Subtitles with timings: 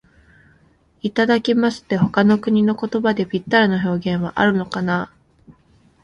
[1.03, 5.11] 「いただきます」って、他の国の言葉でぴったりの表現はあるのかな。